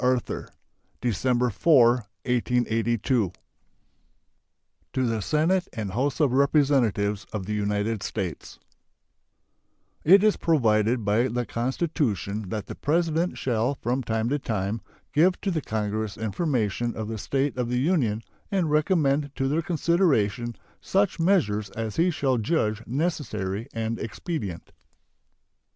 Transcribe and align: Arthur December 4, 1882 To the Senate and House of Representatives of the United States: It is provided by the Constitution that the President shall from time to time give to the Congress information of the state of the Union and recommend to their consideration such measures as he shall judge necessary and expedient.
Arthur 0.03 0.49
December 0.99 1.51
4, 1.51 1.87
1882 2.25 3.31
To 4.93 5.05
the 5.05 5.21
Senate 5.21 5.67
and 5.73 5.91
House 5.91 6.19
of 6.19 6.31
Representatives 6.33 7.27
of 7.31 7.45
the 7.45 7.53
United 7.53 8.01
States: 8.01 8.57
It 10.03 10.23
is 10.23 10.37
provided 10.37 11.05
by 11.05 11.27
the 11.27 11.45
Constitution 11.45 12.49
that 12.49 12.65
the 12.65 12.73
President 12.73 13.37
shall 13.37 13.75
from 13.75 14.01
time 14.01 14.27
to 14.29 14.39
time 14.39 14.81
give 15.13 15.39
to 15.41 15.51
the 15.51 15.61
Congress 15.61 16.17
information 16.17 16.95
of 16.95 17.07
the 17.07 17.19
state 17.19 17.55
of 17.55 17.69
the 17.69 17.79
Union 17.79 18.23
and 18.49 18.71
recommend 18.71 19.29
to 19.35 19.47
their 19.47 19.61
consideration 19.61 20.55
such 20.81 21.19
measures 21.19 21.69
as 21.69 21.97
he 21.97 22.09
shall 22.09 22.39
judge 22.39 22.81
necessary 22.87 23.67
and 23.71 23.99
expedient. 23.99 24.71